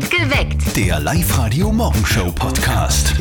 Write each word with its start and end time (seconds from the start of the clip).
Geweckt. 0.00 0.74
Der 0.76 0.98
Live-Radio-Morgenshow-Podcast. 1.00 3.14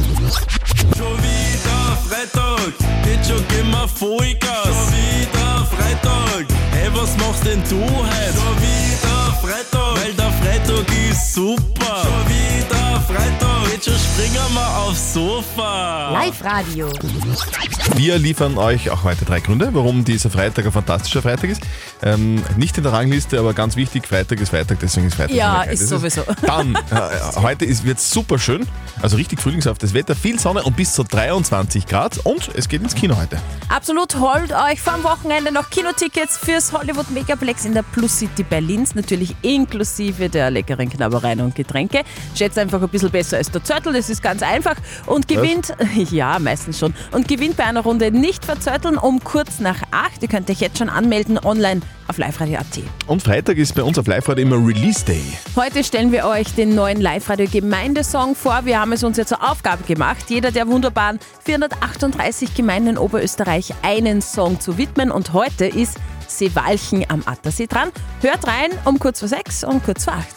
Schon 0.97 1.17
wieder 1.17 1.97
Freitag, 2.07 2.71
geht 3.03 3.25
schon 3.25 3.43
immer 3.59 3.85
Vollgas. 3.87 4.63
Schon 4.63 4.93
wieder 4.93 5.65
Freitag, 5.65 6.45
hey, 6.71 6.89
was 6.93 7.17
machst 7.17 7.43
denn 7.45 7.61
du 7.69 7.81
heute? 7.81 8.33
Schon 8.33 8.61
wieder 8.61 9.33
Freitag, 9.41 9.95
weil 10.01 10.13
der 10.13 10.31
Freitag 10.31 10.85
ist 11.09 11.33
super. 11.33 12.03
Schon 12.03 12.29
wieder 12.29 12.90
Freitag, 13.01 13.71
jetzt 13.71 13.85
schon 13.85 13.95
springen 13.95 14.53
wir 14.53 14.77
aufs 14.77 15.13
Sofa. 15.13 16.11
Live-Radio. 16.11 16.89
Wir 17.95 18.17
liefern 18.19 18.57
euch 18.57 18.89
auch 18.89 19.03
heute 19.03 19.25
drei 19.25 19.39
Gründe, 19.39 19.69
warum 19.73 20.03
dieser 20.03 20.29
Freitag 20.29 20.65
ein 20.65 20.71
fantastischer 20.71 21.21
Freitag 21.21 21.49
ist. 21.49 21.61
Ähm, 22.03 22.43
nicht 22.57 22.77
in 22.77 22.83
der 22.83 22.93
Rangliste, 22.93 23.39
aber 23.39 23.53
ganz 23.53 23.75
wichtig, 23.75 24.07
Freitag 24.07 24.39
ist 24.39 24.49
Freitag, 24.49 24.79
deswegen 24.79 25.07
ist 25.07 25.15
Freitag. 25.15 25.35
Ja, 25.35 25.63
geil. 25.63 25.73
ist 25.73 25.87
sowieso. 25.87 26.21
Dann, 26.45 26.75
äh, 26.75 26.79
heute 27.41 27.67
wird 27.83 27.97
es 27.97 28.09
super 28.11 28.37
schön, 28.37 28.67
also 29.01 29.17
richtig 29.17 29.41
frühlingshaftes 29.41 29.93
Wetter, 29.93 30.15
viel 30.15 30.39
Sonne 30.39 30.63
und 30.63 30.75
bis 30.75 30.93
zu 30.93 31.03
23 31.03 31.87
Grad 31.87 32.17
und 32.25 32.49
es 32.55 32.69
geht 32.69 32.81
ins 32.81 32.95
Kino 32.95 33.17
heute. 33.17 33.37
Absolut, 33.69 34.15
holt 34.19 34.51
euch 34.51 34.81
vom 34.81 35.03
Wochenende 35.03 35.51
noch 35.51 35.69
Kinotickets 35.69 36.37
fürs 36.37 36.71
Hollywood 36.73 37.09
Megaplex 37.11 37.65
in 37.65 37.73
der 37.73 37.83
Plus 37.83 38.19
City 38.19 38.43
Berlins, 38.43 38.95
natürlich 38.95 39.35
inklusive 39.41 40.29
der 40.29 40.51
leckeren 40.51 40.89
Knabbereien 40.89 41.41
und 41.41 41.55
Getränke. 41.55 42.01
Schätzt 42.35 42.57
einfach 42.57 42.81
ein 42.81 42.89
bisschen 42.91 43.11
besser 43.11 43.37
als 43.37 43.51
der 43.51 43.63
Zörtel, 43.63 43.93
das 43.93 44.09
ist 44.09 44.21
ganz 44.21 44.43
einfach 44.43 44.75
und 45.05 45.27
gewinnt, 45.27 45.73
ja, 46.11 46.37
meistens 46.39 46.79
schon, 46.79 46.93
und 47.11 47.27
gewinnt 47.27 47.57
bei 47.57 47.65
einer 47.65 47.81
Runde 47.81 48.11
nicht 48.11 48.45
verzötteln 48.45 48.97
um 48.97 49.23
kurz 49.23 49.59
nach 49.59 49.81
8. 49.91 50.21
Ihr 50.21 50.27
könnt 50.27 50.49
euch 50.49 50.59
jetzt 50.59 50.77
schon 50.77 50.89
anmelden 50.89 51.39
online 51.39 51.81
auf 52.07 52.17
liveradio.at. 52.17 52.81
Und 53.07 53.23
Freitag 53.23 53.57
ist 53.57 53.73
bei 53.73 53.83
uns 53.83 53.97
auf 53.97 54.05
Live-Radio 54.05 54.45
immer 54.45 54.57
Release 54.57 55.05
Day. 55.05 55.23
Heute 55.55 55.83
stellen 55.83 56.11
wir 56.11 56.25
euch 56.25 56.53
den 56.55 56.75
neuen 56.75 56.99
Live-Radio 56.99 57.47
Gemeindesong 57.49 58.35
vor. 58.35 58.61
Wir 58.65 58.79
haben 58.79 58.91
es 58.91 59.03
uns 59.03 59.17
ja 59.17 59.25
zur 59.25 59.49
Aufgabe 59.49 59.83
gemacht, 59.83 60.25
jeder 60.27 60.51
der 60.51 60.67
wunderbaren 60.67 61.19
438 61.45 62.53
Gemeinden 62.53 62.89
in 62.89 62.97
Oberösterreich 62.97 63.73
einen 63.81 64.21
Song 64.21 64.59
zu 64.59 64.77
widmen. 64.77 65.09
Und 65.09 65.33
heute 65.33 65.65
ist 65.65 65.97
Seewalchen 66.37 67.05
am 67.09 67.21
Attersee 67.25 67.67
dran. 67.67 67.89
Hört 68.21 68.47
rein 68.47 68.71
um 68.85 68.99
kurz 68.99 69.19
vor 69.19 69.27
sechs 69.29 69.63
und 69.63 69.83
kurz 69.83 70.05
vor 70.05 70.13
acht. 70.13 70.27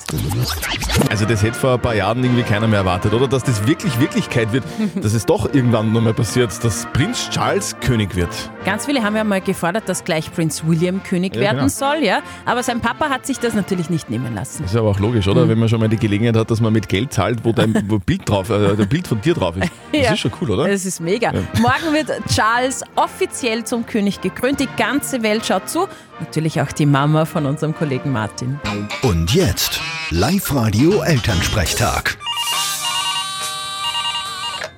Also 1.10 1.24
das 1.26 1.42
hätte 1.42 1.54
vor 1.58 1.74
ein 1.74 1.80
paar 1.80 1.94
Jahren 1.94 2.22
irgendwie 2.22 2.42
keiner 2.42 2.66
mehr 2.66 2.80
erwartet, 2.80 3.12
oder? 3.12 3.28
Dass 3.28 3.42
das 3.44 3.66
wirklich 3.66 3.98
Wirklichkeit 4.00 4.52
wird, 4.52 4.64
dass 4.96 5.12
es 5.14 5.26
doch 5.26 5.52
irgendwann 5.52 5.92
noch 5.92 6.00
mal 6.00 6.14
passiert, 6.14 6.52
dass 6.64 6.86
Prinz 6.92 7.30
Charles 7.30 7.76
König 7.80 8.14
wird. 8.16 8.30
Ganz 8.64 8.86
viele 8.86 9.02
haben 9.02 9.16
ja 9.16 9.24
mal 9.24 9.40
gefordert, 9.40 9.88
dass 9.88 10.04
gleich 10.04 10.32
Prinz 10.32 10.64
William 10.66 11.02
König 11.02 11.34
Ja, 11.34 11.40
werden 11.42 11.56
genau. 11.58 11.68
soll, 11.68 11.98
ja. 12.02 12.20
Aber 12.46 12.62
sein 12.62 12.80
Papa 12.80 13.08
hat 13.10 13.26
sich 13.26 13.38
das 13.38 13.54
natürlich 13.54 13.90
nicht 13.90 14.08
nehmen 14.10 14.34
lassen. 14.34 14.62
Das 14.62 14.72
ist 14.72 14.76
aber 14.78 14.88
auch 14.90 14.98
logisch, 14.98 15.26
Mhm. 15.26 15.32
oder? 15.32 15.48
Wenn 15.48 15.58
man 15.58 15.68
schon 15.68 15.80
mal 15.80 15.88
die 15.88 15.96
Gelegenheit 15.98 16.36
hat, 16.36 16.50
dass 16.50 16.60
man 16.60 16.72
mit 16.72 16.88
Geld 16.88 17.12
zahlt, 17.12 17.44
wo 17.44 17.52
dein 17.52 17.74
wo 17.88 17.98
Bild 17.98 18.28
drauf, 18.28 18.50
äh, 18.50 18.70
ein 18.70 18.88
Bild 18.88 19.06
von 19.06 19.20
dir 19.20 19.34
drauf 19.34 19.56
ist. 19.56 19.70
Das 19.94 20.02
Ja. 20.02 20.12
ist 20.12 20.18
schon 20.20 20.32
cool, 20.40 20.50
oder? 20.50 20.66
Das 20.68 20.84
ist 20.86 21.00
mega. 21.00 21.30
Morgen 21.60 21.92
wird 21.92 22.10
Charles 22.34 22.82
offiziell 22.96 23.62
zum 23.64 23.86
König 23.86 24.20
gekrönt. 24.20 24.58
Die 24.58 24.68
ganze 24.76 25.22
Welt 25.22 25.46
schaut 25.46 25.68
zu. 25.68 25.83
Natürlich 26.20 26.60
auch 26.60 26.72
die 26.72 26.86
Mama 26.86 27.24
von 27.24 27.46
unserem 27.46 27.74
Kollegen 27.74 28.12
Martin. 28.12 28.60
Und 29.02 29.34
jetzt 29.34 29.80
Live-Radio 30.10 31.02
Elternsprechtag. 31.02 32.16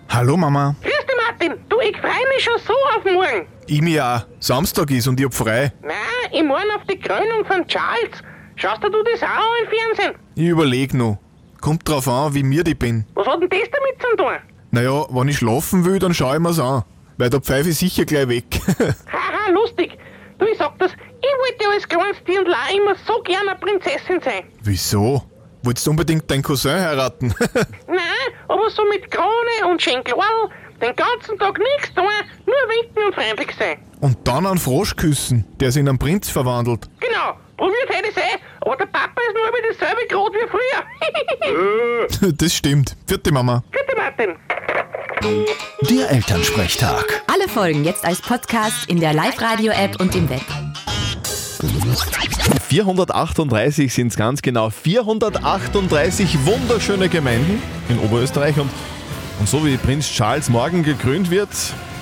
Hallo 0.09 0.37
Mama. 0.37 0.75
Grüß 0.83 0.93
dich, 0.93 1.17
Martin. 1.29 1.59
Du, 1.69 1.81
ich 1.81 1.97
freue 1.99 2.29
mich 2.35 2.43
schon 2.45 2.59
so 2.67 2.73
auf 2.97 3.05
morgen. 3.05 3.47
Ich 3.67 3.83
mir 3.83 4.05
auch. 4.05 4.27
Samstag 4.41 4.91
ist 4.91 5.09
und 5.09 5.21
ich 5.21 5.27
hab 5.27 5.35
frei. 5.35 5.73
Nein, 5.83 5.95
ich 6.33 6.43
meine 6.43 6.75
auf 6.75 6.83
die 6.91 6.99
Krönung 6.99 7.45
von 7.45 7.67
Charles. 7.67 8.23
Schaust 8.57 8.83
du 8.83 8.89
das 8.89 9.23
auch 9.23 9.27
an 9.27 9.65
im 9.65 9.69
Fernsehen? 9.97 10.15
Ich 10.35 10.47
überleg 10.47 10.95
noch. 10.95 11.19
Kommt 11.61 11.87
drauf 11.89 12.09
an, 12.09 12.33
wie 12.35 12.43
mir 12.43 12.67
ich 12.67 12.79
bin. 12.79 13.05
Was 13.15 13.27
hat 13.27 13.43
denn 13.43 13.49
das 13.51 13.59
damit 13.71 14.01
zu 14.01 14.17
tun? 14.17 14.37
Naja, 14.71 15.05
wenn 15.11 15.29
ich 15.29 15.39
schlafen 15.39 15.85
will, 15.85 15.99
dann 15.99 16.15
schau 16.15 16.33
ich 16.33 16.41
mir's 16.41 16.59
an. 16.59 16.85
Weil 17.19 17.31
der 17.31 17.41
Pfeife 17.41 17.71
ist 17.71 17.81
sicher 17.81 18.05
gleich 18.05 18.29
weg. 18.29 18.61
Haha, 18.79 19.51
lustig. 19.53 19.99
Du, 20.39 20.45
ich 20.47 20.59
sag 20.59 20.79
das, 20.79 20.93
ich 20.93 21.29
wollte 21.39 21.75
als 21.75 21.89
kleines 21.89 22.23
Dirndl 22.25 22.53
auch 22.53 22.75
immer 22.75 22.95
so 23.07 23.21
gern 23.23 23.49
eine 23.49 23.59
Prinzessin 23.59 24.21
sein. 24.23 24.45
Wieso? 24.63 25.23
Wolltest 25.63 25.87
du 25.87 25.91
unbedingt 25.93 26.31
deinen 26.31 26.43
Cousin 26.43 26.73
heiraten? 26.79 27.35
Nein, 27.87 28.29
aber 28.49 28.71
so 28.71 28.85
mit 28.89 29.11
Krone 29.11 29.71
und 29.71 29.81
Schenklarl, 29.83 30.51
den 30.81 30.95
ganzen 30.95 31.39
Tag 31.39 31.59
nichts 31.59 31.95
tun, 31.95 32.05
nur 32.45 32.55
winken 32.69 33.03
und 33.05 33.15
freundlich 33.15 33.51
sein. 33.59 33.79
und 34.01 34.17
dann 34.29 34.47
einen 34.47 34.59
Frosch 34.59 34.95
küssen, 34.95 35.45
der 35.59 35.73
sich 35.73 35.81
in 35.81 35.89
einen 35.89 35.99
Prinz 35.99 36.29
verwandelt. 36.29 36.87
Genau, 37.01 37.37
probiert 37.57 37.89
hätte 37.89 38.09
ich 38.11 38.17
eh, 38.17 38.39
aber 38.61 38.77
der 38.77 38.87
Papa 38.87 39.21
ist 39.27 39.35
nur 39.35 39.49
über 39.49 39.59
dasselbe 39.71 40.07
Grad 40.09 40.33
wie 40.35 40.49
früher. 42.21 42.33
das 42.39 42.53
stimmt. 42.55 42.95
Vierte 43.07 43.33
Mama. 43.33 43.65
Bitte, 43.71 43.97
Martin. 43.97 44.37
Der 45.91 46.11
Elternsprechtag. 46.11 47.25
Alle 47.27 47.49
Folgen 47.49 47.85
jetzt 47.85 48.05
als 48.05 48.21
Podcast 48.21 48.89
in 48.89 49.01
der 49.01 49.13
Live-Radio-App 49.13 50.01
und 50.01 50.15
im 50.15 50.29
Web. 50.29 50.45
438 52.69 53.93
sind 53.93 54.09
es 54.09 54.17
ganz 54.17 54.41
genau. 54.43 54.71
438 54.71 56.47
wunderschöne 56.47 57.09
Gemeinden 57.09 57.61
in 57.89 57.99
Oberösterreich. 57.99 58.57
Und, 58.59 58.71
und 59.41 59.49
so 59.49 59.67
wie 59.67 59.77
Prinz 59.77 60.09
Charles 60.09 60.49
morgen 60.49 60.85
gekrönt 60.85 61.31
wird, 61.31 61.49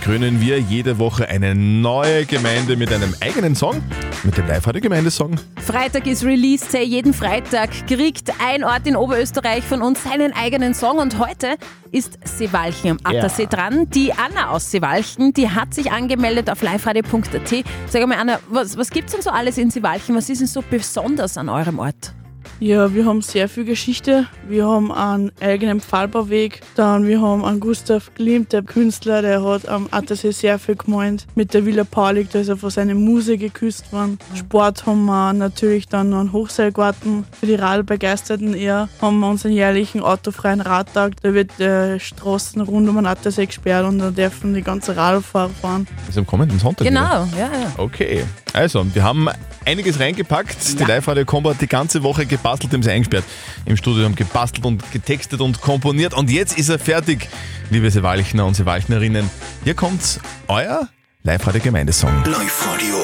krönen 0.04 0.38
wir 0.38 0.60
jede 0.60 0.98
Woche 0.98 1.26
eine 1.30 1.54
neue 1.54 2.26
Gemeinde 2.26 2.76
mit 2.76 2.92
einem 2.92 3.14
eigenen 3.22 3.54
Song, 3.54 3.82
mit 4.22 4.36
dem 4.36 4.46
Live-Radio-Gemeindesong. 4.46 5.40
Freitag 5.56 6.06
ist 6.06 6.22
Release 6.22 6.70
Day. 6.70 6.84
Jeden 6.84 7.14
Freitag 7.14 7.70
kriegt 7.86 8.30
ein 8.38 8.64
Ort 8.64 8.86
in 8.86 8.96
Oberösterreich 8.96 9.64
von 9.64 9.80
uns 9.80 10.04
seinen 10.04 10.34
eigenen 10.34 10.74
Song. 10.74 10.98
Und 10.98 11.18
heute 11.18 11.56
ist 11.90 12.18
Seewalchen 12.22 12.90
am 12.90 12.98
Attersee 13.02 13.44
Ja. 13.44 13.48
dran. 13.48 13.88
Die 13.88 14.12
Anna 14.12 14.50
aus 14.50 14.70
Seewalchen, 14.70 15.32
die 15.32 15.48
hat 15.48 15.72
sich 15.72 15.90
angemeldet 15.90 16.50
auf 16.50 16.60
liveradio.at. 16.60 17.64
Sag 17.88 18.06
mal, 18.06 18.18
Anna, 18.18 18.40
was, 18.50 18.76
was 18.76 18.90
gibt's 18.90 19.12
denn 19.12 19.22
so 19.22 19.30
alles 19.30 19.56
in 19.56 19.70
Seewalchen? 19.70 20.14
Was 20.16 20.28
ist 20.28 20.42
denn 20.42 20.48
so 20.48 20.62
besonders 20.68 21.38
an 21.38 21.48
eurem 21.48 21.78
Ort? 21.78 22.12
Ja, 22.60 22.94
wir 22.94 23.04
haben 23.04 23.20
sehr 23.20 23.48
viel 23.48 23.64
Geschichte. 23.64 24.26
Wir 24.48 24.66
haben 24.66 24.92
einen 24.92 25.32
eigenen 25.40 25.80
Pfahlbauweg. 25.80 26.60
Dann 26.76 27.06
wir 27.06 27.20
haben 27.20 27.44
einen 27.44 27.60
Gustav 27.60 28.10
Klimt, 28.14 28.52
der 28.52 28.62
Künstler, 28.62 29.22
der 29.22 29.42
hat 29.44 29.68
am 29.68 29.88
Attersee 29.90 30.30
sehr 30.30 30.58
viel 30.58 30.76
gemeint. 30.76 31.26
Mit 31.34 31.52
der 31.52 31.66
Villa 31.66 31.84
Paulik, 31.84 32.30
da 32.30 32.38
ist 32.38 32.48
er 32.48 32.56
von 32.56 32.70
seiner 32.70 32.94
Muse 32.94 33.38
geküsst 33.38 33.92
worden. 33.92 34.18
Sport 34.34 34.86
haben 34.86 35.04
wir 35.04 35.32
natürlich 35.32 35.88
dann 35.88 36.10
noch 36.10 36.20
einen 36.20 36.32
Hochseilgarten. 36.32 37.24
Für 37.38 37.46
die 37.46 37.56
Radbegeisterten 37.56 38.54
eher 38.54 38.88
haben 39.00 39.18
wir 39.20 39.28
unseren 39.28 39.52
jährlichen 39.52 40.00
autofreien 40.00 40.60
Radtag. 40.60 41.14
Da 41.22 41.34
wird 41.34 41.58
äh, 41.60 41.98
Straßen 41.98 42.62
rund 42.62 42.88
um 42.88 42.96
den 42.96 43.06
Attersee 43.06 43.46
gesperrt 43.46 43.86
und 43.86 43.98
da 43.98 44.10
dürfen 44.10 44.54
die 44.54 44.62
ganzen 44.62 44.94
Radfahrer 44.94 45.50
fahren. 45.50 45.86
Das 46.00 46.10
ist 46.10 46.18
am 46.18 46.26
kommenden 46.26 46.58
Sonntag. 46.58 46.86
wieder. 46.86 47.00
Genau, 47.00 47.28
ja, 47.38 47.50
ja. 47.52 47.72
Okay, 47.76 48.24
also 48.52 48.86
wir 48.94 49.02
haben 49.02 49.28
einiges 49.66 49.98
reingepackt. 49.98 50.78
Die 50.78 50.84
Live-Radio-Combo 50.84 51.50
hat 51.50 51.60
die 51.60 51.66
ganze 51.66 52.02
Woche 52.02 52.26
gebastelt, 52.44 52.72
haben 52.74 52.82
sie 52.82 52.90
eingesperrt. 52.90 53.24
Im 53.64 53.76
Studio 53.76 54.04
haben 54.04 54.14
gebastelt 54.14 54.66
und 54.66 54.92
getextet 54.92 55.40
und 55.40 55.60
komponiert. 55.62 56.12
Und 56.12 56.30
jetzt 56.30 56.58
ist 56.58 56.68
er 56.68 56.78
fertig, 56.78 57.28
liebe 57.70 57.90
Seewalchner 57.90 58.44
und 58.44 58.54
Seewalchnerinnen. 58.54 59.30
Hier 59.64 59.74
kommt 59.74 60.20
euer 60.48 60.88
Live-Radio-Gemeindesong. 61.22 62.12
Live-Radio. 62.26 62.96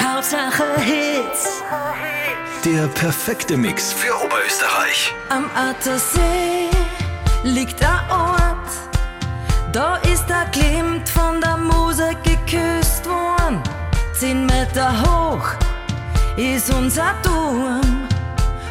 Hauptsache 0.00 0.64
Hits 0.80 1.62
Der 2.64 2.86
perfekte 2.88 3.56
Mix 3.56 3.92
für 3.92 4.14
Oberösterreich. 4.24 5.12
am 5.30 5.50
Attersee 5.56 6.70
liegt 7.42 7.80
der 7.80 8.04
Ort. 8.10 8.70
Da 9.72 9.96
ist 9.96 10.26
der 10.28 10.44
Klimt 10.52 11.08
von 11.08 11.40
der 11.40 11.56
Muse 11.56 12.10
geküsst 12.22 13.04
worden. 13.06 13.60
Zehn 14.14 14.46
Meter 14.46 15.02
hoch 15.02 15.65
ist 16.36 16.70
unser 16.70 17.14
Turm. 17.22 18.08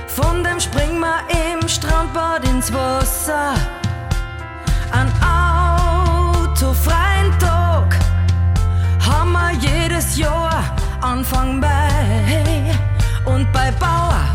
Von 0.07 0.43
dem 0.43 0.59
springen 0.59 0.99
wir 0.99 1.21
im 1.29 1.67
Strandbad 1.67 2.47
ins 2.47 2.71
Wasser. 2.71 3.55
An 4.91 5.11
autofreien 6.41 7.37
Tag 7.39 7.97
haben 8.99 9.31
wir 9.31 9.51
jedes 9.53 10.17
Jahr 10.17 10.63
Anfang 11.01 11.59
Mai. 11.59 12.71
Und 13.25 13.51
bei 13.51 13.71
Bauer 13.71 14.34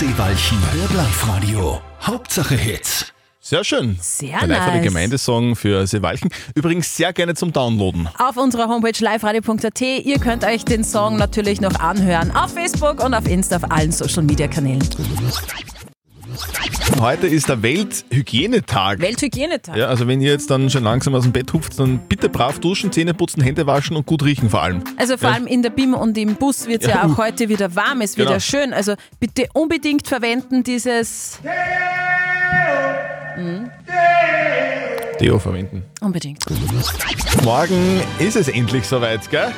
Seewaldchen 0.00 0.56
hört 0.72 0.94
Live-Radio. 0.94 1.78
Hauptsache 2.00 2.54
Hits. 2.54 3.12
Sehr 3.38 3.62
schön. 3.64 3.98
Sehr 4.00 4.38
Der 4.38 4.48
live 4.48 4.66
nice. 4.76 4.82
Gemeindesong 4.82 5.56
für 5.56 5.86
Seewalchen. 5.86 6.30
Übrigens 6.54 6.96
sehr 6.96 7.12
gerne 7.12 7.34
zum 7.34 7.52
Downloaden. 7.52 8.08
Auf 8.16 8.38
unserer 8.38 8.68
Homepage 8.68 8.98
liveradio.at. 8.98 9.80
Ihr 9.82 10.18
könnt 10.18 10.42
euch 10.46 10.64
den 10.64 10.84
Song 10.84 11.16
natürlich 11.16 11.60
noch 11.60 11.78
anhören. 11.80 12.34
Auf 12.34 12.54
Facebook 12.54 13.04
und 13.04 13.12
auf 13.12 13.28
Insta, 13.28 13.56
auf 13.56 13.70
allen 13.70 13.92
Social 13.92 14.22
Media 14.22 14.48
Kanälen. 14.48 14.88
Heute 17.00 17.26
ist 17.28 17.48
der 17.48 17.62
Welthygienetag. 17.62 19.00
Welthygienetag. 19.00 19.74
Ja, 19.74 19.86
also 19.86 20.06
wenn 20.06 20.20
ihr 20.20 20.32
jetzt 20.32 20.50
dann 20.50 20.68
schon 20.68 20.84
langsam 20.84 21.14
aus 21.14 21.22
dem 21.22 21.32
Bett 21.32 21.50
hupft, 21.54 21.78
dann 21.78 21.98
bitte 22.10 22.28
brav 22.28 22.58
duschen, 22.58 22.92
Zähne 22.92 23.14
putzen, 23.14 23.42
Hände 23.42 23.66
waschen 23.66 23.96
und 23.96 24.04
gut 24.04 24.22
riechen 24.22 24.50
vor 24.50 24.62
allem. 24.62 24.82
Also 24.98 25.16
vor 25.16 25.30
Ja. 25.30 25.36
allem 25.36 25.46
in 25.46 25.62
der 25.62 25.70
BIM 25.70 25.94
und 25.94 26.18
im 26.18 26.34
Bus 26.34 26.66
wird 26.66 26.82
es 26.82 26.88
ja, 26.88 26.96
Ja, 26.96 27.04
auch 27.04 27.12
uh. 27.12 27.16
heute 27.16 27.48
wieder 27.48 27.74
warm, 27.74 28.02
ist 28.02 28.18
wieder 28.18 28.26
Genau. 28.28 28.40
schön. 28.40 28.74
Also 28.74 28.96
bitte 29.18 29.46
unbedingt 29.54 30.06
verwenden 30.08 30.62
dieses 30.62 31.38
Deo 35.18 35.38
verwenden. 35.38 35.84
unbedingt. 36.02 36.44
Morgen 37.44 38.02
ist 38.18 38.36
es 38.36 38.48
endlich 38.48 38.84
soweit, 38.86 39.30
gell? 39.30 39.50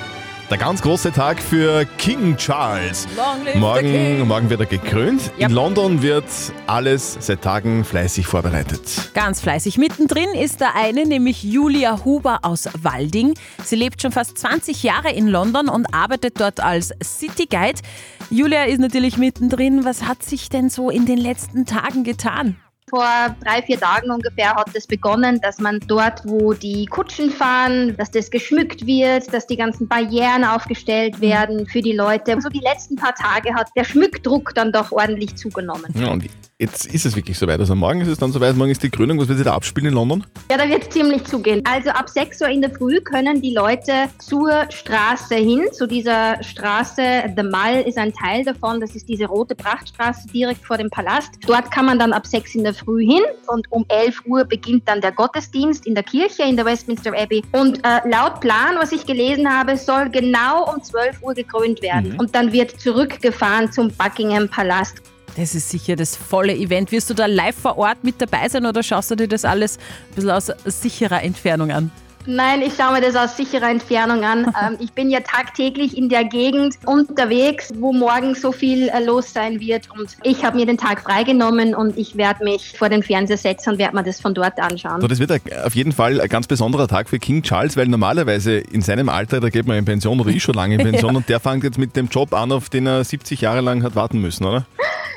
Der 0.52 0.58
ganz 0.58 0.82
große 0.82 1.12
Tag 1.12 1.40
für 1.40 1.87
King 1.96 2.37
Charles. 2.37 3.08
Morgen, 3.54 3.81
King. 3.81 4.28
morgen 4.28 4.50
wird 4.50 4.60
er 4.60 4.66
gekrönt. 4.66 5.32
Ja. 5.38 5.49
In 5.49 5.54
London 5.54 6.02
wird 6.02 6.26
alles 6.66 7.16
seit 7.20 7.40
Tagen 7.40 7.87
fleißig 7.87 8.26
vorbereitet. 8.26 8.82
Ganz 9.14 9.40
fleißig. 9.40 9.78
Mittendrin 9.78 10.28
ist 10.34 10.60
da 10.60 10.72
eine, 10.75 11.06
nämlich 11.06 11.43
Julia 11.43 12.04
Huber 12.04 12.40
aus 12.43 12.69
Walding. 12.82 13.32
Sie 13.64 13.76
lebt 13.76 14.02
schon 14.02 14.12
fast 14.12 14.37
20 14.37 14.82
Jahre 14.82 15.10
in 15.10 15.26
London 15.26 15.70
und 15.70 15.87
arbeitet 15.94 16.38
dort 16.38 16.60
als 16.60 16.93
City 17.02 17.46
Guide. 17.46 17.81
Julia 18.28 18.64
ist 18.64 18.78
natürlich 18.78 19.16
mittendrin. 19.16 19.87
Was 19.87 20.02
hat 20.02 20.22
sich 20.22 20.50
denn 20.50 20.69
so 20.69 20.90
in 20.90 21.06
den 21.06 21.16
letzten 21.16 21.64
Tagen 21.64 22.05
getan? 22.05 22.58
Vor 22.94 23.08
drei, 23.42 23.62
vier 23.62 23.80
Tagen 23.80 24.10
ungefähr 24.10 24.54
hat 24.54 24.68
es 24.74 24.86
begonnen, 24.86 25.40
dass 25.40 25.58
man 25.58 25.80
dort, 25.86 26.20
wo 26.26 26.52
die 26.52 26.84
Kutschen 26.84 27.30
fahren, 27.30 27.96
dass 27.96 28.10
das 28.10 28.30
geschmückt 28.30 28.86
wird, 28.86 29.32
dass 29.32 29.46
die 29.46 29.56
ganzen 29.56 29.88
Barrieren 29.88 30.44
aufgestellt 30.44 31.18
werden 31.22 31.66
für 31.66 31.80
die 31.80 31.94
Leute. 31.94 32.38
So 32.38 32.50
die 32.50 32.60
letzten 32.60 32.96
paar 32.96 33.14
Tage 33.14 33.54
hat 33.54 33.70
der 33.74 33.84
Schmückdruck 33.84 34.54
dann 34.54 34.72
doch 34.72 34.92
ordentlich 34.92 35.36
zugenommen. 35.36 35.86
Ja, 35.94 36.10
und 36.10 36.24
jetzt 36.62 36.86
ist 36.86 37.04
es 37.04 37.16
wirklich 37.16 37.36
soweit. 37.36 37.58
Also 37.58 37.74
morgen 37.74 38.00
ist 38.00 38.08
es 38.08 38.18
dann 38.18 38.32
soweit, 38.32 38.56
morgen 38.56 38.70
ist 38.70 38.82
die 38.82 38.88
Krönung. 38.88 39.18
Was 39.18 39.28
wird 39.28 39.38
sich 39.38 39.44
da 39.44 39.54
abspielen 39.54 39.88
in 39.88 39.94
London? 39.94 40.24
Ja, 40.50 40.56
da 40.56 40.68
wird 40.68 40.84
es 40.84 40.90
ziemlich 40.90 41.24
zugehen. 41.24 41.62
Also 41.64 41.90
ab 41.90 42.08
6 42.08 42.40
Uhr 42.40 42.48
in 42.48 42.62
der 42.62 42.70
Früh 42.70 43.00
können 43.00 43.42
die 43.42 43.52
Leute 43.52 43.92
zur 44.18 44.50
Straße 44.70 45.34
hin, 45.34 45.66
zu 45.72 45.86
dieser 45.86 46.42
Straße. 46.42 47.34
The 47.36 47.42
Mall 47.42 47.82
ist 47.82 47.98
ein 47.98 48.12
Teil 48.12 48.44
davon. 48.44 48.80
Das 48.80 48.94
ist 48.94 49.08
diese 49.08 49.26
rote 49.26 49.54
Prachtstraße 49.54 50.28
direkt 50.28 50.64
vor 50.64 50.78
dem 50.78 50.88
Palast. 50.88 51.30
Dort 51.46 51.70
kann 51.70 51.86
man 51.86 51.98
dann 51.98 52.12
ab 52.12 52.26
6 52.26 52.54
in 52.54 52.64
der 52.64 52.74
Früh 52.74 53.04
hin 53.04 53.22
und 53.48 53.66
um 53.70 53.84
11 53.88 54.20
Uhr 54.26 54.44
beginnt 54.44 54.88
dann 54.88 55.00
der 55.00 55.12
Gottesdienst 55.12 55.86
in 55.86 55.94
der 55.94 56.04
Kirche 56.04 56.44
in 56.44 56.56
der 56.56 56.64
Westminster 56.64 57.12
Abbey. 57.16 57.42
Und 57.52 57.78
äh, 57.84 58.08
laut 58.08 58.40
Plan, 58.40 58.76
was 58.78 58.92
ich 58.92 59.04
gelesen 59.04 59.48
habe, 59.52 59.76
soll 59.76 60.08
genau 60.10 60.72
um 60.72 60.80
12 60.82 61.22
Uhr 61.22 61.34
gekrönt 61.34 61.82
werden. 61.82 62.14
Und 62.18 62.36
dann 62.36 62.52
wird 62.52 62.80
zurückgefahren 62.80 63.72
zum 63.72 63.90
Buckingham 63.92 64.48
Palast. 64.48 65.02
Das 65.37 65.55
ist 65.55 65.70
sicher 65.70 65.96
das 65.96 66.17
volle 66.17 66.55
Event. 66.55 66.93
Wirst 66.93 67.08
du 67.11 67.14
da 67.14 67.26
live 67.26 67.56
vor 67.56 67.79
Ort 67.79 68.05
mit 68.05 68.20
dabei 68.20 68.49
sein 68.49 68.67
oder 68.67 68.82
schaust 68.82 69.11
du 69.11 69.17
dir 69.17 69.29
das 69.29 69.44
alles 69.44 69.79
ein 69.79 70.14
bisschen 70.17 70.31
aus 70.31 70.52
sicherer 70.64 71.23
Entfernung 71.23 71.70
an? 71.70 71.90
Nein, 72.25 72.62
ich 72.62 72.75
schaue 72.76 72.93
mir 72.93 73.00
das 73.00 73.17
aus 73.17 73.37
sicherer 73.37 73.69
Entfernung 73.69 74.23
an. 74.25 74.44
ähm, 74.62 74.76
ich 74.79 74.93
bin 74.93 75.11
ja 75.11 75.20
tagtäglich 75.20 75.96
in 75.96 76.08
der 76.08 76.25
Gegend 76.25 76.76
unterwegs, 76.87 77.70
wo 77.79 77.93
morgen 77.93 78.34
so 78.34 78.52
viel 78.52 78.88
äh, 78.88 79.05
los 79.05 79.32
sein 79.32 79.58
wird. 79.58 79.88
Und 79.90 80.17
ich 80.23 80.44
habe 80.44 80.56
mir 80.56 80.67
den 80.67 80.79
Tag 80.79 81.00
freigenommen 81.00 81.75
und 81.75 81.99
ich 81.99 82.17
werde 82.17 82.44
mich 82.44 82.79
vor 82.79 82.88
den 82.88 83.02
Fernseher 83.02 83.38
setzen 83.38 83.70
und 83.70 83.79
werde 83.79 83.96
mir 83.96 84.05
das 84.05 84.20
von 84.20 84.34
dort 84.34 84.61
anschauen. 84.61 85.00
So, 85.00 85.08
das 85.08 85.19
wird 85.19 85.32
auf 85.64 85.75
jeden 85.75 85.93
Fall 85.93 86.20
ein 86.20 86.29
ganz 86.29 86.46
besonderer 86.46 86.87
Tag 86.87 87.08
für 87.08 87.19
King 87.19 87.43
Charles, 87.43 87.76
weil 87.76 87.88
normalerweise 87.88 88.58
in 88.58 88.82
seinem 88.82 89.08
Alter, 89.08 89.40
da 89.40 89.49
geht 89.49 89.67
man 89.67 89.76
in 89.76 89.84
Pension 89.84 90.20
oder 90.20 90.31
ist 90.31 90.43
schon 90.43 90.55
lange 90.55 90.76
in 90.76 90.81
Pension 90.90 91.17
und 91.17 91.29
der 91.29 91.40
fängt 91.40 91.64
jetzt 91.64 91.79
mit 91.79 91.96
dem 91.96 92.06
Job 92.06 92.34
an, 92.34 92.52
auf 92.52 92.69
den 92.69 92.87
er 92.87 93.02
70 93.02 93.40
Jahre 93.40 93.62
lang 93.62 93.82
hat 93.82 93.96
warten 93.96 94.20
müssen, 94.20 94.44
oder? 94.44 94.64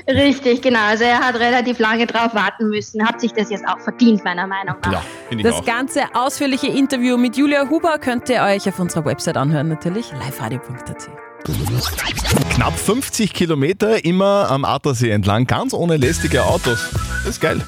Richtig, 0.07 0.62
genau. 0.62 0.80
Also 0.88 1.04
er 1.04 1.19
hat 1.19 1.36
relativ 1.36 1.80
lange 1.80 2.06
drauf 2.06 2.34
warten 2.36 2.69
müssen, 2.69 3.06
hat 3.07 3.19
sich 3.22 3.34
das 3.34 3.50
jetzt 3.50 3.68
auch 3.68 3.80
verdient, 3.80 4.24
meiner 4.24 4.46
Meinung 4.46 4.75
nach. 4.84 4.92
Ja, 4.92 5.02
finde 5.30 5.44
ich 5.44 5.50
Das 5.50 5.62
auch. 5.62 5.66
ganze 5.66 6.02
ausführliche 6.13 6.68
Interview 6.68 7.18
mit 7.18 7.36
Julia 7.38 7.68
Huber 7.69 7.98
könnt 7.98 8.30
ihr 8.30 8.42
euch 8.44 8.68
auf 8.69 8.80
unserer 8.80 9.06
Website 9.06 9.38
anhören, 9.38 9.68
natürlich 9.69 10.12
liveradio.at. 10.12 11.10
Knapp 12.52 12.78
50 12.78 13.34
Kilometer 13.34 14.04
immer 14.06 14.48
am 14.50 14.66
Attersee 14.66 15.10
entlang, 15.12 15.46
ganz 15.46 15.74
ohne 15.74 15.98
lästige 15.98 16.44
Autos. 16.44 16.90
Das 17.24 17.36
ist 17.36 17.42
geil. 17.42 17.62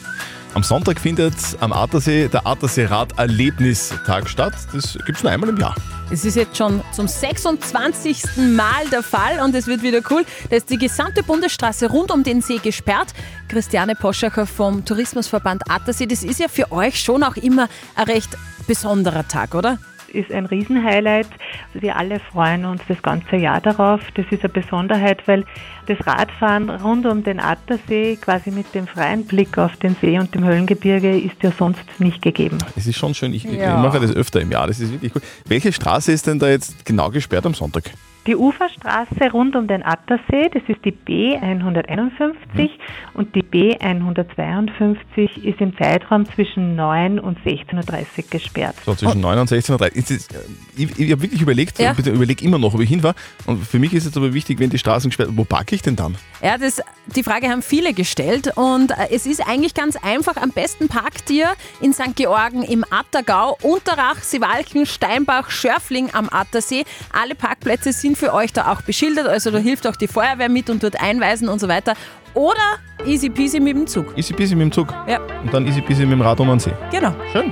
Am 0.53 0.63
Sonntag 0.63 0.99
findet 0.99 1.35
am 1.59 1.71
Attersee 1.71 2.27
der 2.27 2.47
Attersee-Rad-Erlebnistag 2.47 4.27
statt. 4.27 4.53
Das 4.73 4.97
gibt 5.05 5.17
es 5.17 5.23
nur 5.23 5.31
einmal 5.31 5.49
im 5.49 5.57
Jahr. 5.57 5.75
Es 6.09 6.25
ist 6.25 6.35
jetzt 6.35 6.57
schon 6.57 6.81
zum 6.93 7.07
26. 7.07 8.37
Mal 8.55 8.87
der 8.91 9.03
Fall 9.03 9.39
und 9.43 9.53
es 9.53 9.67
wird 9.67 9.83
wieder 9.83 9.99
cool. 10.09 10.25
Da 10.49 10.55
ist 10.55 10.69
die 10.69 10.77
gesamte 10.77 11.21
Bundesstraße 11.21 11.89
rund 11.89 12.11
um 12.11 12.23
den 12.23 12.41
See 12.41 12.57
gesperrt. 12.57 13.09
Christiane 13.49 13.93
Poschacher 13.93 14.47
vom 14.47 14.85
Tourismusverband 14.85 15.69
Attersee, 15.69 16.07
das 16.07 16.23
ist 16.23 16.39
ja 16.39 16.47
für 16.47 16.71
euch 16.71 16.99
schon 16.99 17.23
auch 17.23 17.35
immer 17.35 17.67
ein 17.95 18.05
recht 18.05 18.37
besonderer 18.67 19.27
Tag, 19.27 19.53
oder? 19.53 19.77
Ist 20.17 20.31
ein 20.31 20.45
Riesenhighlight. 20.45 21.27
Wir 21.73 21.95
alle 21.95 22.19
freuen 22.19 22.65
uns 22.65 22.81
das 22.87 23.01
ganze 23.01 23.35
Jahr 23.37 23.61
darauf. 23.61 24.01
Das 24.15 24.25
ist 24.31 24.43
eine 24.43 24.49
Besonderheit, 24.51 25.25
weil 25.27 25.45
das 25.85 25.97
Radfahren 26.05 26.69
rund 26.69 27.05
um 27.05 27.23
den 27.23 27.39
Attersee, 27.39 28.17
quasi 28.17 28.51
mit 28.51 28.73
dem 28.75 28.87
freien 28.87 29.25
Blick 29.25 29.57
auf 29.57 29.75
den 29.77 29.95
See 30.01 30.19
und 30.19 30.33
dem 30.35 30.43
Höllengebirge, 30.43 31.17
ist 31.17 31.41
ja 31.41 31.51
sonst 31.51 31.83
nicht 31.99 32.21
gegeben. 32.21 32.57
Das 32.75 32.85
ist 32.87 32.97
schon 32.97 33.13
schön. 33.13 33.33
Ich, 33.33 33.43
Ja. 33.43 33.77
ich 33.77 33.81
mache 33.83 33.99
das 33.99 34.13
öfter 34.13 34.41
im 34.41 34.51
Jahr. 34.51 34.67
Das 34.67 34.79
ist 34.79 34.91
wirklich 34.91 35.15
cool. 35.15 35.21
Welche 35.45 35.71
Straße 35.71 36.11
ist 36.11 36.27
denn 36.27 36.39
da 36.39 36.49
jetzt 36.49 36.83
genau 36.85 37.09
gesperrt 37.09 37.45
am 37.45 37.53
Sonntag? 37.53 37.83
Die 38.27 38.35
Uferstraße 38.35 39.31
rund 39.31 39.55
um 39.55 39.67
den 39.67 39.83
Attersee, 39.83 40.49
das 40.53 40.63
ist 40.67 40.83
die 40.83 40.91
B151 40.91 42.69
und 43.13 43.33
die 43.35 43.43
B152 43.43 45.43
ist 45.43 45.61
im 45.61 45.75
Zeitraum 45.77 46.25
zwischen 46.33 46.75
9 46.75 47.19
und 47.19 47.39
16.30 47.39 47.77
Uhr 48.25 48.29
gesperrt. 48.29 48.75
So 48.85 48.95
zwischen 48.95 49.21
9 49.21 49.39
und 49.39 49.49
16.30 49.49 49.71
Uhr. 49.81 49.95
Ist 49.95 50.11
das- 50.11 50.27
Ich, 50.75 50.99
ich 50.99 51.11
habe 51.11 51.21
wirklich 51.23 51.41
überlegt, 51.41 51.79
Ja. 51.79 51.95
ich 51.97 52.05
überlege 52.05 52.43
immer 52.43 52.59
noch, 52.59 52.73
ob 52.73 52.81
ich 52.81 52.89
hin 52.89 53.01
war. 53.01 53.15
Und 53.45 53.63
für 53.65 53.79
mich 53.79 53.93
ist 53.93 54.05
es 54.05 54.15
aber 54.17 54.33
wichtig, 54.33 54.59
wenn 54.59 54.69
die 54.69 54.77
Straßen 54.77 55.09
gesperrt 55.09 55.29
Wo 55.33 55.43
parke 55.43 55.75
ich 55.75 55.81
denn 55.81 55.95
dann? 55.95 56.15
Ja, 56.43 56.57
das, 56.57 56.81
die 57.07 57.23
Frage 57.23 57.49
haben 57.49 57.61
viele 57.61 57.93
gestellt 57.93 58.51
und 58.57 58.91
äh, 58.91 59.07
es 59.11 59.25
ist 59.25 59.47
eigentlich 59.47 59.73
ganz 59.73 59.95
einfach. 59.95 60.35
Am 60.37 60.51
besten 60.51 60.87
parkt 60.87 61.29
ihr 61.31 61.47
in 61.81 61.93
St. 61.93 62.15
Georgen 62.15 62.63
im 62.63 62.83
Attergau, 62.91 63.57
Unterrach, 63.63 64.17
Siwalken, 64.17 64.85
Steinbach, 64.85 65.49
Schörfling 65.49 66.09
am 66.13 66.29
Attersee. 66.31 66.83
Alle 67.11 67.33
Parkplätze 67.35 67.91
sind 67.93 68.16
für 68.17 68.33
euch 68.33 68.51
da 68.53 68.71
auch 68.71 68.81
beschildert, 68.81 69.27
also 69.27 69.51
da 69.51 69.57
hilft 69.59 69.87
auch 69.87 69.95
die 69.95 70.07
Feuerwehr 70.07 70.49
mit 70.49 70.69
und 70.69 70.83
dort 70.83 70.99
einweisen 71.01 71.47
und 71.49 71.59
so 71.59 71.67
weiter. 71.67 71.93
Oder 72.33 72.59
easy 73.05 73.29
peasy 73.29 73.59
mit 73.59 73.75
dem 73.75 73.87
Zug. 73.87 74.15
Easy 74.17 74.33
peasy 74.33 74.55
mit 74.55 74.63
dem 74.65 74.71
Zug. 74.71 74.93
Ja, 75.07 75.19
Und 75.43 75.53
dann 75.53 75.65
easy 75.65 75.81
peasy 75.81 76.03
mit 76.03 76.13
dem 76.13 76.21
Rad 76.21 76.39
um 76.39 76.49
den 76.49 76.59
See. 76.59 76.73
genau. 76.91 77.13
Schön. 77.31 77.51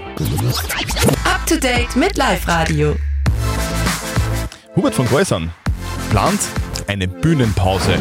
Up 1.24 1.45
to 1.48 1.55
date 1.55 1.95
mit 1.95 2.17
Live 2.17 2.48
Radio. 2.48 2.95
Hubert 4.75 4.93
von 4.93 5.07
Geusern 5.10 5.51
plant 6.10 6.39
eine 6.88 7.07
Bühnenpause. 7.07 7.93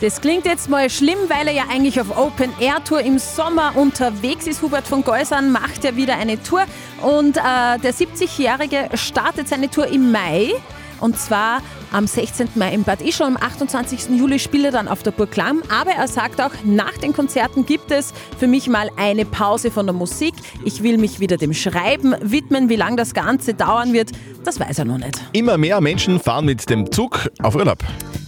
Das 0.00 0.20
klingt 0.20 0.44
jetzt 0.44 0.68
mal 0.68 0.90
schlimm, 0.90 1.16
weil 1.28 1.46
er 1.48 1.54
ja 1.54 1.62
eigentlich 1.70 1.98
auf 2.00 2.16
Open 2.18 2.50
Air 2.60 2.84
Tour 2.84 3.00
im 3.00 3.18
Sommer 3.18 3.72
unterwegs 3.76 4.46
ist. 4.46 4.60
Hubert 4.60 4.86
von 4.86 5.02
Geusern 5.02 5.50
macht 5.52 5.84
ja 5.84 5.96
wieder 5.96 6.16
eine 6.18 6.42
Tour 6.42 6.64
und 7.02 7.36
äh, 7.36 7.40
der 7.40 7.94
70-Jährige 7.94 8.88
startet 8.94 9.48
seine 9.48 9.70
Tour 9.70 9.86
im 9.86 10.12
Mai. 10.12 10.52
Und 11.00 11.18
zwar 11.18 11.60
am 11.92 12.06
16. 12.06 12.48
Mai 12.54 12.72
in 12.72 12.82
Bad 12.82 13.02
Ischl. 13.02 13.24
Am 13.24 13.36
28. 13.36 14.18
Juli 14.18 14.38
spielt 14.38 14.64
er 14.64 14.70
dann 14.70 14.88
auf 14.88 15.02
der 15.02 15.10
Burg 15.10 15.36
Lamm. 15.36 15.62
Aber 15.68 15.90
er 15.90 16.08
sagt 16.08 16.40
auch, 16.40 16.52
nach 16.64 16.96
den 16.98 17.12
Konzerten 17.12 17.66
gibt 17.66 17.90
es 17.90 18.14
für 18.38 18.46
mich 18.46 18.68
mal 18.68 18.90
eine 18.96 19.24
Pause 19.26 19.70
von 19.70 19.86
der 19.86 19.94
Musik. 19.94 20.34
Ich 20.64 20.82
will 20.82 20.96
mich 20.96 21.20
wieder 21.20 21.36
dem 21.36 21.52
Schreiben 21.52 22.14
widmen. 22.22 22.68
Wie 22.70 22.76
lange 22.76 22.96
das 22.96 23.12
Ganze 23.12 23.52
dauern 23.52 23.92
wird, 23.92 24.12
das 24.44 24.58
weiß 24.58 24.78
er 24.78 24.84
noch 24.86 24.98
nicht. 24.98 25.20
Immer 25.32 25.58
mehr 25.58 25.80
Menschen 25.80 26.18
fahren 26.18 26.46
mit 26.46 26.68
dem 26.70 26.90
Zug 26.90 27.28
auf 27.42 27.54
Urlaub. 27.54 27.78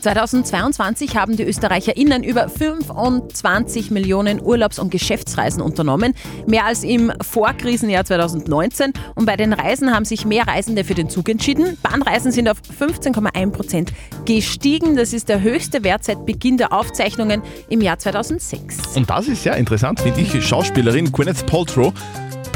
2022 0.01 1.17
haben 1.17 1.37
die 1.37 1.45
ÖsterreicherInnen 1.45 2.23
über 2.23 2.49
25 2.49 3.91
Millionen 3.91 4.41
Urlaubs- 4.41 4.79
und 4.79 4.91
Geschäftsreisen 4.91 5.63
unternommen, 5.63 6.15
mehr 6.47 6.67
als 6.67 6.85
im 6.85 7.13
Vorkrisenjahr 7.21 8.05
2019. 8.05 8.93
Und 9.15 9.27
bei 9.27 9.37
den 9.37 9.53
Reisen 9.53 9.93
haben 9.93 10.05
sich 10.05 10.25
mehr 10.25 10.47
Reisende 10.47 10.85
für 10.85 10.95
den 10.95 11.11
Zug 11.11 11.29
entschieden. 11.29 11.77
Bahnreisen 11.83 12.33
sind 12.33 12.49
auf 12.49 12.59
15,1 12.81 13.51
Prozent 13.51 13.93
gestiegen. 14.25 14.97
Das 14.97 15.13
ist 15.13 15.29
der 15.29 15.43
höchste 15.43 15.85
Wert 15.85 16.05
seit 16.05 16.25
Beginn 16.27 16.59
der 16.59 16.73
Aufzeichnungen 16.73 17.43
im 17.69 17.81
Jahr 17.81 17.99
2006. 17.99 18.97
Und 18.97 19.11
das 19.11 19.29
ist 19.29 19.43
sehr 19.43 19.57
interessant, 19.57 20.01
finde 20.01 20.21
ich. 20.21 20.47
Schauspielerin 20.47 21.13
Gwyneth 21.13 21.47
Paltrow 21.47 21.93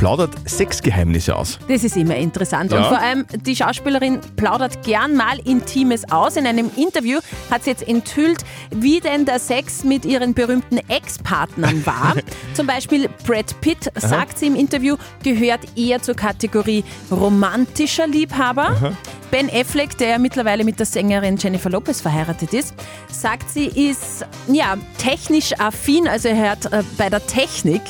plaudert 0.03 0.35
Sexgeheimnisse 0.47 1.37
aus. 1.37 1.61
Das 1.69 1.85
ist 1.85 1.97
immer 1.97 2.17
interessant. 2.17 2.73
Und 2.73 2.81
Ja. 2.81 2.89
vor 2.89 2.99
allem, 2.99 3.25
die 3.47 3.55
Schauspielerin 3.55 4.19
plaudert 4.35 4.83
gern 4.83 5.15
mal 5.15 5.39
Intimes 5.45 6.11
aus. 6.11 6.35
In 6.37 6.45
einem 6.45 6.73
Interview 6.75 7.21
hat 7.53 7.63
sie 7.63 7.71
jetzt 7.71 7.87
enthüllt, 7.87 8.45
wie 8.75 8.99
denn 8.99 9.27
der 9.27 9.39
Sex 9.39 9.85
mit 9.85 10.05
ihren 10.05 10.35
berühmten 10.35 10.79
Ex-Partnern 10.89 11.87
war. 11.87 12.17
Zum 12.55 12.67
Beispiel 12.67 13.09
Brad 13.25 13.61
Pitt, 13.61 13.93
sagt 13.95 14.41
sie 14.41 14.49
im 14.49 14.57
Interview, 14.57 14.97
gehört 15.23 15.61
eher 15.77 16.03
zur 16.03 16.17
Kategorie 16.17 16.83
romantischer 17.09 18.09
Liebhaber. 18.09 18.97
Ben 19.31 19.49
Affleck, 19.55 19.97
der 19.99 20.19
mittlerweile 20.19 20.65
mit 20.65 20.81
der 20.81 20.87
Sängerin 20.87 21.37
Jennifer 21.37 21.71
Lopez 21.71 22.01
verheiratet 22.01 22.53
ist, 22.55 22.75
sagt, 23.09 23.49
sie 23.49 23.67
ist 23.67 24.27
ja 24.49 24.75
technisch 24.99 25.53
affin, 25.61 26.09
also 26.09 26.27
er 26.27 26.51
hat 26.51 26.73
äh, 26.73 26.83
bei 26.99 27.09
der 27.09 27.25
Technik 27.25 27.83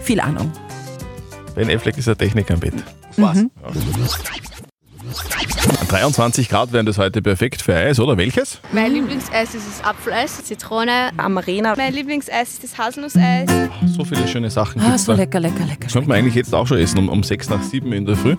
viel 0.00 0.20
Ahnung. 0.20 0.50
Ben 1.54 1.70
Affleck 1.70 1.96
ist 1.98 2.08
ein 2.08 2.18
Techniker 2.18 2.54
im 2.54 2.60
Bett. 2.60 2.74
Mhm. 3.16 3.50
23 5.88 6.48
Grad 6.48 6.72
wären 6.72 6.86
das 6.86 6.98
heute 6.98 7.22
perfekt 7.22 7.62
für 7.62 7.74
Eis, 7.74 8.00
oder? 8.00 8.16
Welches? 8.16 8.58
Mein 8.72 8.92
Lieblingseis 8.92 9.54
ist 9.54 9.66
das 9.68 9.84
Apfeleis, 9.84 10.42
Zitrone, 10.44 11.10
Amarena. 11.16 11.74
Mein 11.76 11.92
Lieblingseis 11.94 12.54
ist 12.54 12.64
das 12.64 12.76
Haselnusseis. 12.78 13.48
So 13.86 14.04
viele 14.04 14.26
schöne 14.26 14.50
Sachen 14.50 14.80
Ah, 14.80 14.86
gibt's 14.88 15.04
so 15.04 15.12
da. 15.12 15.18
lecker, 15.18 15.38
lecker, 15.40 15.64
lecker. 15.64 15.86
Könnte 15.92 16.08
man 16.08 16.18
eigentlich 16.18 16.34
jetzt 16.34 16.52
auch 16.54 16.66
schon 16.66 16.78
essen, 16.78 16.98
um, 16.98 17.08
um 17.08 17.22
6 17.22 17.48
nach 17.50 17.62
7 17.62 17.92
in 17.92 18.04
der 18.06 18.16
Früh. 18.16 18.36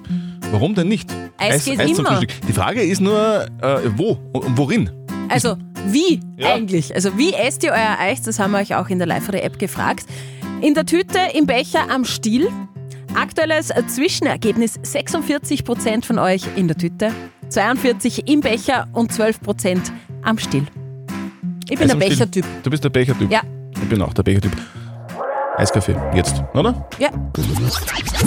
Warum 0.52 0.76
denn 0.76 0.90
nicht? 0.90 1.10
Eis 1.38 1.64
geht 1.66 1.80
zum 1.96 2.06
immer. 2.06 2.18
Frühstück. 2.18 2.42
Die 2.48 2.54
Frage 2.54 2.82
ist 2.82 3.00
nur, 3.02 3.46
äh, 3.62 3.78
wo 3.96 4.20
und 4.34 4.58
worin? 4.58 4.90
Also, 5.30 5.56
wie 5.88 6.20
Ja. 6.38 6.54
eigentlich? 6.54 6.94
Also, 6.94 7.18
wie 7.18 7.34
esst 7.34 7.64
ihr 7.64 7.72
euer 7.72 7.98
Eis? 8.00 8.22
Das 8.24 8.40
haben 8.40 8.52
wir 8.52 8.60
euch 8.60 8.76
auch 8.76 8.90
in 8.90 8.98
der 9.00 9.08
Live-Radio-App 9.08 9.58
gefragt. 9.58 10.06
In 10.62 10.74
der 10.74 10.86
Tüte, 10.86 11.20
im 11.34 11.46
Becher, 11.46 11.90
am 11.90 12.04
Stiel. 12.06 12.50
Aktuelles 13.16 13.72
Zwischenergebnis: 13.88 14.80
46% 14.80 16.06
von 16.06 16.20
euch 16.20 16.44
in 16.56 16.68
der 16.68 16.78
Tüte, 16.78 17.12
42% 17.50 18.30
im 18.30 18.42
Becher 18.42 18.88
und 18.94 19.12
12% 19.12 19.80
am 20.22 20.38
Stiel. 20.38 20.66
Ich 21.70 21.80
bin 21.80 21.84
Eis 21.84 21.88
der 21.88 21.96
am 21.96 22.02
Stiel. 22.02 22.10
Bechertyp. 22.10 22.46
Du 22.64 22.70
bist 22.70 22.84
der 22.84 22.90
Bechertyp. 22.90 23.32
Ja. 23.32 23.42
Ich 23.72 23.90
bin 23.90 24.02
auch 24.02 24.14
der 24.14 24.24
Bechertyp. 24.24 24.52
Eiskaffee, 25.58 25.96
jetzt, 26.14 26.44
oder? 26.54 26.88
Ja. 27.00 27.10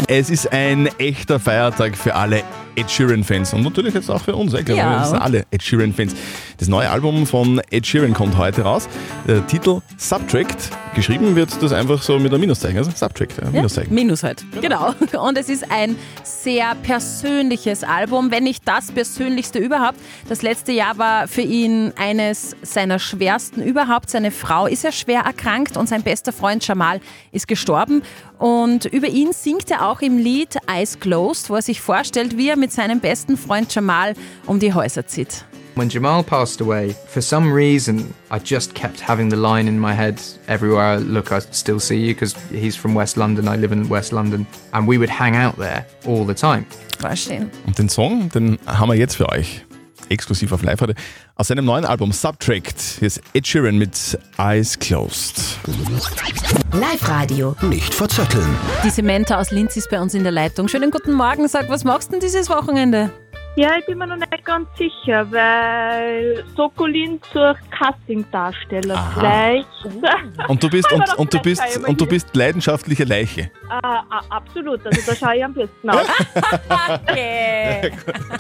Es 0.09 0.30
ist 0.30 0.50
ein 0.50 0.88
echter 0.99 1.38
Feiertag 1.38 1.95
für 1.95 2.14
alle 2.14 2.42
Ed 2.79 2.89
Sheeran-Fans 2.91 3.55
und 3.55 3.63
natürlich 3.63 3.95
jetzt 3.95 4.09
auch 4.09 4.23
für 4.23 4.37
uns. 4.37 4.55
Ich 4.55 4.65
glaube, 4.65 4.81
Ja. 4.81 5.01
wir 5.01 5.07
sind 5.07 5.19
alle 5.19 5.45
Ed 5.51 5.63
Sheeran-Fans. 5.63 6.15
Das 6.59 6.69
neue 6.69 6.89
Album 6.89 7.27
von 7.27 7.61
Ed 7.71 7.87
Sheeran 7.87 8.15
kommt 8.15 8.37
heute 8.37 8.63
raus. 8.63 8.89
Der 9.27 9.45
Titel 9.47 9.81
Subtract. 9.97 10.71
Geschrieben 10.95 11.37
wird 11.37 11.63
das 11.63 11.73
einfach 11.73 12.03
so 12.03 12.19
mit 12.19 12.33
einem 12.33 12.41
Minuszeichen. 12.41 12.79
Also 12.79 12.91
Subtract, 12.93 13.29
Ja, 13.43 13.51
Minuszeichen. 13.51 13.95
Minus 13.95 14.23
halt. 14.23 14.45
Genau. 14.61 14.95
Und 15.21 15.39
es 15.39 15.49
ist 15.49 15.71
ein 15.71 15.97
sehr 16.25 16.75
persönliches 16.83 17.85
Album, 17.85 18.31
wenn 18.31 18.45
nicht 18.45 18.67
das 18.67 18.91
persönlichste 18.93 19.59
überhaupt. 19.59 19.99
Das 20.29 20.43
letzte 20.43 20.73
Jahr 20.73 20.99
war 20.99 21.29
für 21.29 21.43
ihn 21.43 21.93
eines 21.97 22.57
seiner 22.63 22.99
schwersten 22.99 23.63
überhaupt. 23.63 24.11
Seine 24.11 24.31
Frau 24.31 24.67
ist 24.67 24.85
ja 24.85 24.93
schwer 24.93 25.21
erkrankt 25.23 25.77
und 25.77 25.89
sein 25.89 26.03
bester 26.03 26.33
Freund 26.33 26.67
Jamal 26.67 27.01
ist 27.33 27.49
gestorben. 27.49 28.03
Und 28.38 28.85
über 28.85 29.09
ihn 29.09 29.33
singt 29.33 29.71
er 29.71 29.88
auch 29.88 30.00
im 30.00 30.18
Lied 30.18 30.57
Eyes 30.66 31.00
Closed, 31.00 31.50
wo 31.50 31.57
er 31.57 31.62
sich 31.62 31.80
vorstellt, 31.80 32.37
wie 32.37 32.49
er 32.49 32.57
mit 32.57 32.73
seinem 32.73 33.00
besten 33.00 33.37
Freund 33.37 33.75
Jamal 33.75 34.14
um 34.47 34.61
die 34.61 34.73
Häuser 34.73 35.07
zieht. 35.07 35.45
When 35.75 35.88
Jamal 35.88 36.25
passed 36.25 36.61
away, 36.61 36.92
for 37.07 37.23
some 37.23 37.52
reason, 37.54 38.12
I 38.33 38.38
just 38.45 38.75
kept 38.75 39.00
having 39.00 39.30
the 39.30 39.37
line 39.37 39.68
in 39.68 39.78
my 39.78 39.95
head 39.95 40.21
everywhere 40.49 40.97
I 40.97 41.00
look, 41.00 41.30
I 41.30 41.38
still 41.52 41.78
see 41.78 41.95
you 41.95 42.14
because 42.14 42.35
he's 42.50 42.75
from 42.75 42.97
West 42.97 43.16
London, 43.16 43.47
I 43.47 43.57
live 43.57 43.73
in 43.73 43.88
West 43.88 44.12
London, 44.12 44.45
and 44.73 44.88
we 44.88 44.99
would 44.99 45.11
hang 45.11 45.37
out 45.37 45.57
there 45.57 45.87
all 46.04 46.26
the 46.26 46.35
time. 46.35 46.66
Schön. 47.14 47.49
Und 47.64 47.78
den 47.78 47.88
Song, 47.88 48.28
den 48.30 48.59
haben 48.66 48.88
wir 48.88 48.97
jetzt 48.97 49.14
für 49.14 49.28
euch. 49.28 49.64
Exklusiv 50.09 50.53
auf 50.53 50.62
live 50.62 50.81
heute. 50.81 50.95
Aus 51.35 51.49
seinem 51.49 51.65
neuen 51.65 51.85
Album 51.85 52.12
Subtract. 52.12 52.81
Hier 52.99 53.07
ist 53.07 53.21
Ed 53.35 53.47
Sheeran 53.47 53.79
mit 53.79 54.19
Eyes 54.38 54.79
Closed. 54.79 55.59
Live-Radio. 56.73 57.57
Nicht 57.62 57.95
verzetteln. 57.95 58.49
Die 58.85 58.91
Samantha 58.91 59.41
aus 59.41 59.50
Linz 59.50 59.77
ist 59.77 59.91
bei 59.91 60.00
uns 60.00 60.15
in 60.15 60.23
der 60.23 60.33
Leitung. 60.33 60.69
Schönen 60.69 60.91
guten 60.91 61.12
Morgen. 61.12 61.49
Sag, 61.49 61.69
was 61.69 61.85
machst 61.85 62.09
du 62.09 62.12
denn 62.12 62.21
dieses 62.21 62.49
Wochenende? 62.49 63.11
Ja, 63.59 63.71
ich 63.77 63.87
bin 63.87 63.99
mir 63.99 64.07
noch 64.07 64.15
nicht 64.15 64.45
ganz 64.45 64.69
sicher, 64.79 65.27
weil 65.33 66.45
Sokolin 66.57 67.19
sucht 67.33 67.59
Casting-Darsteller. 67.77 68.95
Aha. 68.95 69.19
Vielleicht. 69.19 70.49
Und 70.49 70.62
du 70.62 70.71
bist, 70.71 70.93
und, 70.93 71.19
und 71.19 71.35
du 71.35 71.41
bist, 71.41 71.61
und 71.85 72.00
du 72.00 72.07
bist 72.07 72.37
leidenschaftliche 72.37 73.03
Leiche. 73.03 73.50
Ah, 73.69 74.05
ah, 74.11 74.21
absolut, 74.31 74.87
also 74.87 75.00
da 75.05 75.17
schaue 75.17 75.37
ich 75.38 75.45
am 75.45 75.55
besten 75.55 75.91
aus. 75.91 76.07
Okay. 77.11 77.91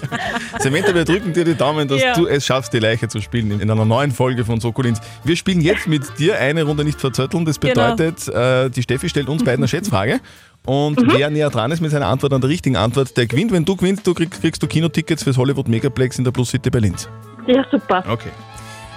Samantha, 0.60 0.94
wir 0.94 1.04
drücken 1.04 1.32
dir 1.32 1.44
die 1.44 1.54
Daumen, 1.56 1.88
dass 1.88 2.00
Ja. 2.00 2.14
du 2.14 2.26
es 2.28 2.46
schaffst, 2.46 2.72
die 2.72 2.78
Leiche 2.78 3.08
zu 3.08 3.20
spielen 3.20 3.60
in 3.60 3.68
einer 3.70 3.84
neuen 3.84 4.12
Folge 4.12 4.44
von 4.44 4.60
Sokolins. 4.60 5.00
Wir 5.24 5.34
spielen 5.36 5.60
jetzt 5.60 5.88
mit 5.88 6.18
dir 6.18 6.38
eine 6.38 6.62
Runde 6.62 6.84
nicht 6.84 7.00
verzötteln. 7.00 7.44
Das 7.44 7.58
Genau. 7.58 7.96
bedeutet, 7.96 8.28
äh, 8.28 8.70
die 8.70 8.82
Steffi 8.82 9.08
stellt 9.08 9.28
uns 9.28 9.42
beiden 9.42 9.60
eine 9.60 9.68
Schätzfrage. 9.68 10.20
Und 10.66 11.00
Mhm. 11.00 11.12
wer 11.16 11.30
näher 11.30 11.50
dran 11.50 11.70
ist 11.70 11.80
mit 11.80 11.90
seiner 11.90 12.06
Antwort 12.06 12.32
an 12.32 12.40
der 12.40 12.50
richtigen 12.50 12.76
Antwort, 12.76 13.16
der 13.16 13.26
gewinnt. 13.26 13.52
Wenn 13.52 13.64
du 13.64 13.74
gewinnst, 13.76 14.06
du 14.06 14.12
kriegst, 14.14 14.40
kriegst 14.40 14.62
du 14.62 14.66
Kinotickets 14.66 15.22
fürs 15.22 15.36
Hollywood 15.38 15.66
Megaplex 15.68 16.18
in 16.18 16.24
der 16.24 16.30
Plus 16.30 16.50
City 16.50 16.68
Berlin. 16.70 16.94
Ja, 17.46 17.64
super. 17.70 18.04
Okay. 18.08 18.28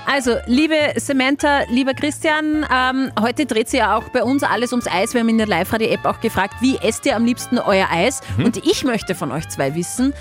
Also, 0.06 0.36
liebe 0.48 0.76
Samantha, 0.98 1.62
lieber 1.70 1.94
Christian, 1.94 2.66
ähm, 2.74 3.12
heute 3.22 3.46
dreht 3.46 3.70
sich 3.70 3.80
ja 3.80 3.96
auch 3.96 4.10
bei 4.10 4.24
uns 4.24 4.44
alles 4.44 4.72
ums 4.74 4.88
Eis. 4.88 5.14
Wir 5.14 5.22
haben 5.22 5.30
in 5.30 5.38
der 5.38 5.48
Live-Radio-App 5.48 6.04
auch 6.06 6.20
gefragt, 6.20 6.56
wie 6.60 6.76
esst 6.78 7.06
ihr 7.06 7.16
am 7.16 7.24
liebsten 7.24 7.60
euer 7.60 7.88
Eis? 7.90 8.20
Mhm. 8.38 8.46
Und 8.46 8.58
ich 8.58 8.84
möchte 8.84 9.16
von 9.16 9.32
euch 9.32 9.48
zwei 9.48 9.74
wissen, 9.76 10.14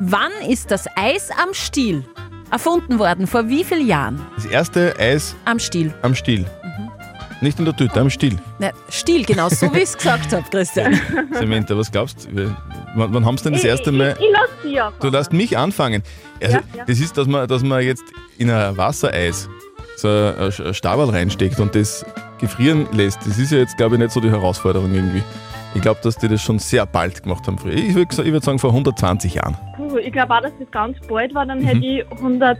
wann 0.00 0.32
ist 0.48 0.70
das 0.72 0.86
Eis 0.96 1.28
am 1.30 1.52
Stiel 1.54 2.02
erfunden 2.50 2.98
worden? 2.98 3.26
Vor 3.26 3.48
wie 3.48 3.62
vielen 3.62 3.86
Jahren? 3.86 4.20
Das 4.36 4.46
erste 4.46 4.94
Eis 4.98 5.36
Am 5.44 5.58
Stiel. 5.60 5.92
am 6.02 6.14
Stiel. 6.14 6.46
Nicht 7.42 7.58
in 7.58 7.66
der 7.66 7.76
Tüte, 7.76 8.00
am 8.00 8.08
Stiel. 8.08 8.38
Na, 8.58 8.70
Stiel, 8.88 9.24
genau, 9.24 9.48
so 9.50 9.70
wie 9.74 9.78
ich 9.78 9.84
es 9.84 9.96
gesagt 9.98 10.32
habe, 10.32 10.44
Christian. 10.50 10.98
Samantha, 11.32 11.76
was 11.76 11.92
glaubst 11.92 12.26
du? 12.32 12.56
Wann, 12.94 13.12
wann 13.12 13.26
haben 13.26 13.36
sie 13.36 13.44
denn 13.44 13.52
das 13.54 13.64
erste 13.64 13.92
Mal... 13.92 14.16
Ich, 14.18 14.24
ich 14.26 14.32
lasse 14.32 14.52
sie 14.62 14.72
ja. 14.74 14.92
Du 15.00 15.08
lässt 15.10 15.32
mich 15.32 15.56
anfangen. 15.56 16.02
Also, 16.42 16.56
Ja, 16.56 16.62
ja. 16.76 16.84
Das 16.86 16.98
ist, 16.98 17.16
dass 17.18 17.26
man, 17.26 17.46
dass 17.46 17.62
man 17.62 17.82
jetzt 17.82 18.04
in 18.38 18.50
ein 18.50 18.76
Wassereis 18.76 19.48
so 19.96 20.08
ein 20.08 20.74
Stabal 20.74 21.10
reinsteckt 21.10 21.60
und 21.60 21.74
das 21.74 22.04
gefrieren 22.38 22.86
lässt. 22.92 23.20
Das 23.26 23.38
ist 23.38 23.52
ja 23.52 23.58
jetzt, 23.58 23.76
glaube 23.76 23.96
ich, 23.96 24.00
nicht 24.00 24.12
so 24.12 24.20
die 24.20 24.30
Herausforderung 24.30 24.94
irgendwie. 24.94 25.22
Ich 25.74 25.82
glaube, 25.82 26.00
dass 26.02 26.16
die 26.16 26.28
das 26.28 26.40
schon 26.40 26.58
sehr 26.58 26.86
bald 26.86 27.22
gemacht 27.22 27.46
haben 27.46 27.58
früher. 27.58 27.74
Ich 27.74 27.94
würde 27.94 28.22
ich 28.22 28.32
würd 28.32 28.44
sagen 28.44 28.58
vor 28.58 28.70
120 28.70 29.34
Jahren. 29.34 29.56
Puh, 29.76 29.98
ich 29.98 30.12
glaube 30.12 30.34
auch, 30.34 30.40
dass 30.40 30.52
das 30.58 30.70
ganz 30.70 30.96
bald 31.06 31.34
war, 31.34 31.44
dann 31.44 31.58
Mhm. 31.60 31.64
hätte 31.66 31.84
ich 31.86 32.10
100, 32.12 32.58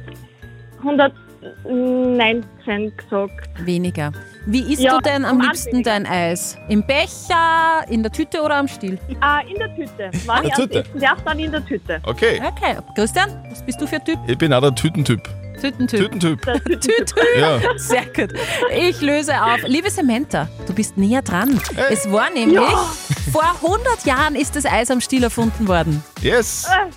119 0.81 2.93
gesagt. 2.97 3.49
Weniger. 3.65 4.13
Wie 4.49 4.61
isst 4.73 4.81
Ja, 4.81 4.95
du 4.95 5.01
denn 5.01 5.25
am 5.25 5.41
liebsten 5.41 5.83
dein 5.83 6.07
Eis? 6.07 6.57
Im 6.69 6.85
Becher, 6.87 7.85
in 7.89 8.03
der 8.05 8.13
Tüte 8.13 8.41
oder 8.43 8.55
am 8.57 8.69
Stiel? 8.69 8.97
Ah, 9.21 9.41
in 9.41 9.57
der 9.57 9.75
Tüte. 9.75 10.11
Wenn 10.27 10.43
In 10.45 10.49
ich 10.49 10.55
Tüte? 10.55 10.79
essen 10.81 11.01
darf, 11.01 11.23
dann 11.25 11.39
in 11.41 11.51
der 11.51 11.65
Tüte. 11.65 12.01
Okay. 12.05 12.41
Okay. 12.47 12.77
Christian, 12.95 13.45
was 13.51 13.65
bist 13.65 13.81
du 13.81 13.87
für 13.89 13.97
ein 13.97 14.05
Typ? 14.05 14.19
Ich 14.29 14.39
bin 14.39 14.53
auch 14.53 14.61
der 14.61 14.73
Tütentyp. 14.75 15.21
Tütentyp. 15.61 16.01
Tütentyp. 16.01 16.43
Der 16.43 16.55
Tütentyp. 16.65 17.17
Ja. 17.41 17.59
Sehr 17.77 18.05
gut. 18.07 18.35
Ich 18.77 19.01
löse 19.01 19.33
auf. 19.43 19.63
Liebe 19.67 19.91
Samantha, 19.91 20.49
du 20.67 20.73
bist 20.75 20.97
näher 20.97 21.23
dran. 21.23 21.59
Hey. 21.75 21.87
Es 21.95 22.11
war 22.13 22.31
nämlich, 22.31 22.55
Ja. 22.61 22.87
vor 23.33 23.55
100 23.63 24.05
Jahren 24.05 24.37
ist 24.37 24.55
das 24.55 24.65
Eis 24.67 24.91
am 24.93 25.01
Stiel 25.01 25.25
erfunden 25.25 25.67
worden. 25.67 26.05
Yes. 26.21 26.67
Äh. 26.71 26.91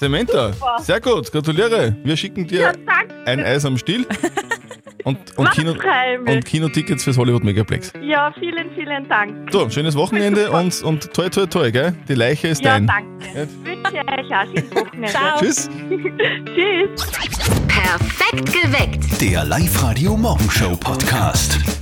Samantha, 0.00 0.52
Super. 0.54 0.76
sehr 0.80 1.00
gut. 1.00 1.30
Gratuliere. 1.30 1.94
Wir 2.02 2.16
schicken 2.16 2.46
dir 2.46 2.60
Ja, 2.60 2.72
ein 3.26 3.38
Eis 3.44 3.66
am 3.66 3.76
Stiel 3.76 4.06
und, 5.04 5.18
und, 5.36 5.50
Kino, 5.52 5.72
und 6.26 6.44
Kinotickets 6.44 7.04
fürs 7.04 7.16
Hollywood 7.18 7.44
Megaplex. 7.44 7.92
Ja, 8.02 8.32
vielen, 8.38 8.70
vielen 8.74 9.08
Dank. 9.08 9.50
So, 9.52 9.68
schönes 9.70 9.94
Wochenende 9.96 10.50
und, 10.50 10.82
und 10.82 11.12
toi 11.12 11.28
toi 11.28 11.46
toi, 11.46 11.70
gell? 11.70 11.94
Die 12.08 12.14
Leiche 12.14 12.48
ist 12.48 12.62
Ja, 12.64 12.78
dein. 12.78 12.86
danke. 12.86 13.48
Wünsche 13.62 13.96
euch 13.96 14.34
auch 14.34 14.44
schönes 14.54 14.74
Wochenende. 14.74 15.08
Ciao. 15.08 15.38
Tschüss. 15.40 15.70
Tschüss. 16.54 17.10
Perfekt 17.68 18.52
geweckt. 18.52 19.20
Der 19.20 19.44
Live-Radio 19.44 20.16
Morgenshow 20.16 20.76
Podcast. 20.76 21.81